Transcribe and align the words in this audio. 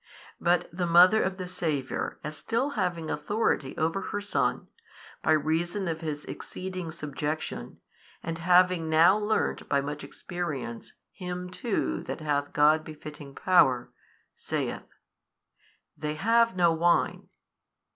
But 0.39 0.67
the 0.75 0.87
Mother 0.87 1.21
of 1.21 1.37
the 1.37 1.47
Saviour 1.47 2.17
as 2.23 2.35
still 2.35 2.71
having 2.71 3.11
authority 3.11 3.77
over 3.77 4.01
her 4.01 4.19
Son, 4.19 4.67
by 5.21 5.31
reason 5.33 5.87
of 5.87 6.01
His 6.01 6.25
exceeding 6.25 6.91
subjection, 6.91 7.79
and 8.23 8.39
having 8.39 8.89
now 8.89 9.15
learnt 9.15 9.69
by 9.69 9.79
much 9.79 10.03
experience 10.03 10.93
Him 11.11 11.51
too 11.51 12.01
that 12.01 12.19
hath 12.19 12.51
God 12.51 12.83
befitting 12.83 13.35
Power, 13.35 13.91
saith, 14.35 14.87
They 15.95 16.15
have 16.15 16.55
no 16.55 16.73
wine. 16.73 17.29